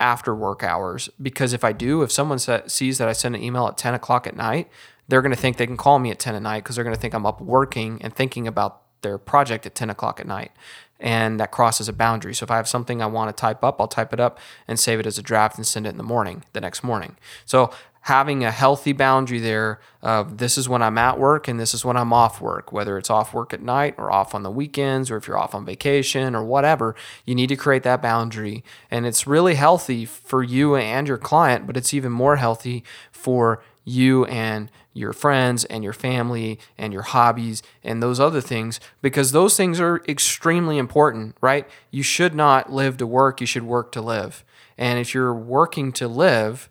[0.00, 3.66] after work hours because if I do, if someone sees that I send an email
[3.66, 4.70] at 10 o'clock at night,
[5.08, 6.94] they're going to think they can call me at 10 at night because they're going
[6.94, 10.52] to think I'm up working and thinking about their project at 10 o'clock at night.
[10.98, 12.34] and that crosses a boundary.
[12.34, 14.78] So if I have something I want to type up, I'll type it up and
[14.78, 17.16] save it as a draft and send it in the morning, the next morning.
[17.44, 17.70] So
[18.02, 21.84] having a healthy boundary there of this is when I'm at work and this is
[21.84, 25.10] when I'm off work, whether it's off work at night or off on the weekends
[25.10, 26.94] or if you're off on vacation or whatever,
[27.24, 28.64] you need to create that boundary.
[28.90, 33.62] And it's really healthy for you and your client, but it's even more healthy for
[33.86, 39.30] you and your friends and your family and your hobbies and those other things because
[39.30, 41.68] those things are extremely important, right?
[41.90, 44.44] You should not live to work, you should work to live.
[44.76, 46.68] And if you're working to live,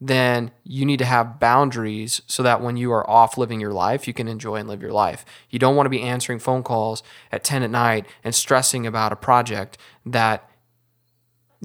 [0.00, 4.08] then you need to have boundaries so that when you are off living your life,
[4.08, 5.24] you can enjoy and live your life.
[5.48, 9.12] You don't want to be answering phone calls at 10 at night and stressing about
[9.12, 10.50] a project that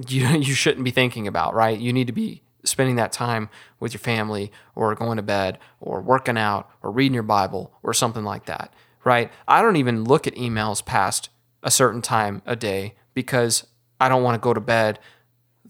[0.08, 1.78] you, you shouldn't be thinking about, right?
[1.78, 3.48] You need to be spending that time
[3.80, 7.92] with your family or going to bed or working out or reading your Bible or
[7.92, 8.72] something like that,
[9.04, 9.30] right?
[9.48, 11.30] I don't even look at emails past
[11.62, 13.66] a certain time a day because
[14.00, 14.98] I don't want to go to bed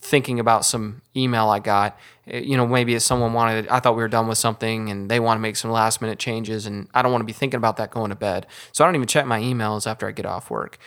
[0.03, 1.99] thinking about some email I got.
[2.26, 5.11] Eh, you know, maybe if someone wanted, I thought we were done with something and
[5.11, 7.59] they want to make some last minute changes, and I don't want to be thinking
[7.59, 8.47] about that going to bed.
[8.72, 10.78] So I don't even check my emails after I get off work.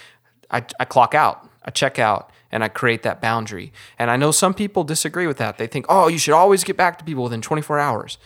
[0.51, 3.73] I, I clock out, I check out, and I create that boundary.
[3.99, 5.57] And I know some people disagree with that.
[5.57, 8.17] They think, oh, you should always get back to people within 24 hours.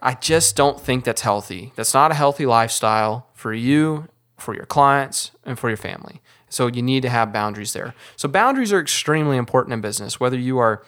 [0.00, 1.72] I just don't think that's healthy.
[1.74, 4.06] That's not a healthy lifestyle for you,
[4.38, 6.22] for your clients, and for your family.
[6.50, 7.94] So you need to have boundaries there.
[8.14, 10.84] So boundaries are extremely important in business, whether you are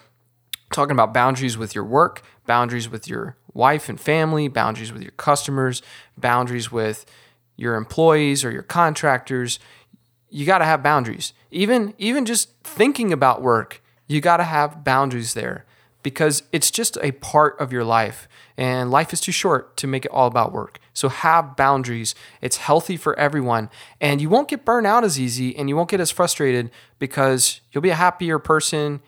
[0.71, 5.11] talking about boundaries with your work, boundaries with your wife and family, boundaries with your
[5.11, 5.81] customers,
[6.17, 7.05] boundaries with
[7.57, 9.59] your employees or your contractors.
[10.35, 11.31] You got to have boundaries.
[11.49, 15.63] Even even just thinking about work, you got to have boundaries there
[16.03, 18.27] because it's just a part of your life
[18.57, 20.81] and life is too short to make it all about work.
[20.93, 22.15] So have boundaries.
[22.41, 23.69] It's healthy for everyone.
[24.01, 26.69] And you won't get burned out as easy and you won't get as frustrated
[26.99, 28.99] because you'll be a happier person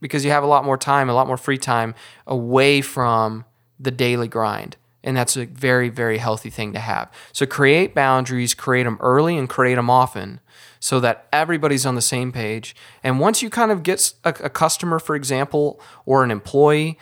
[0.00, 1.94] because you have a lot more time, a lot more free time
[2.26, 3.44] away from
[3.78, 4.76] the daily grind.
[5.02, 7.10] And that's a very, very healthy thing to have.
[7.32, 10.40] So create boundaries, create them early and create them often
[10.78, 12.74] so that everybody's on the same page.
[13.02, 16.98] And once you kind of get a, a customer, for example, or an employee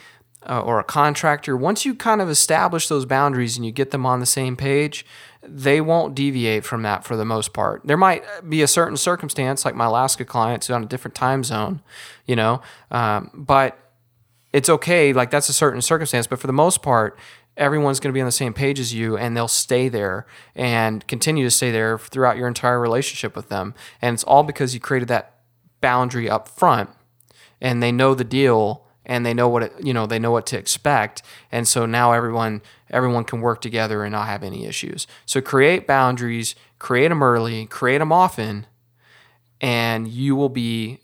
[0.49, 4.07] uh, or a contractor, once you kind of establish those boundaries and you get them
[4.07, 5.05] on the same page,
[5.42, 7.82] they won't deviate from that for the most part.
[7.84, 11.80] There might be a certain circumstance, like my Alaska clients on a different time zone,
[12.26, 13.78] you know, um, but
[14.53, 15.12] it's okay.
[15.12, 17.18] Like that's a certain circumstance, but for the most part,
[17.57, 21.07] everyone's going to be on the same page as you and they'll stay there and
[21.07, 23.74] continue to stay there throughout your entire relationship with them.
[24.01, 25.34] And it's all because you created that
[25.80, 26.90] boundary up front
[27.61, 30.46] and they know the deal and they know what it, you know they know what
[30.46, 35.07] to expect and so now everyone everyone can work together and not have any issues
[35.24, 38.66] so create boundaries create them early create them often
[39.61, 41.01] and you will be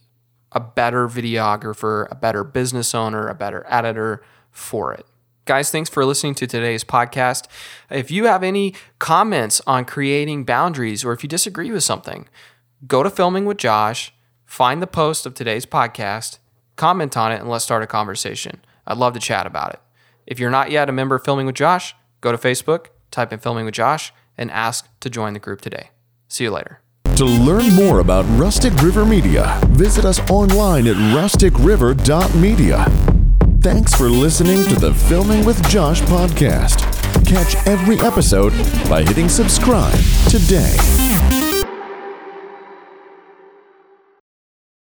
[0.55, 5.07] a better videographer a better business owner a better editor for it
[5.47, 7.49] Guys, thanks for listening to today's podcast.
[7.91, 12.31] If you have any comments on creating boundaries or if you disagree with something,
[12.87, 14.15] go to Filming with Josh,
[14.47, 16.39] find the post of today's podcast,
[16.77, 18.65] comment on it, and let's start a conversation.
[18.87, 19.81] I'd love to chat about it.
[20.27, 23.39] If you're not yet a member of Filming with Josh, go to Facebook, type in
[23.39, 25.91] Filming with Josh, and ask to join the group today.
[26.27, 26.81] See you later.
[27.17, 32.87] To learn more about Rustic River Media, visit us online at rusticriver.media.
[33.61, 36.81] Thanks for listening to the Filming with Josh podcast.
[37.25, 38.53] Catch every episode
[38.91, 39.97] by hitting subscribe
[40.29, 40.77] today.